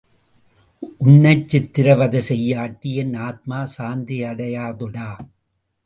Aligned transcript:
உன்னை 0.97 1.33
சித்ரவதைசெய்யாட்டி 1.51 2.91
என் 2.95 3.13
ஆத்மா 3.27 3.59
சாந்தியடையாதுடா! 3.77 5.09